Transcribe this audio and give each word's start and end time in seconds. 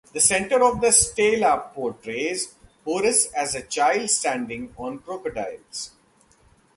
The 0.13 0.19
center 0.19 0.63
of 0.65 0.81
the 0.81 0.91
stela 0.91 1.69
portrays 1.75 2.55
Horus 2.85 3.31
as 3.33 3.53
a 3.53 3.61
child 3.61 4.09
standing 4.09 4.73
on 4.75 4.97
crocodiles. 4.97 5.91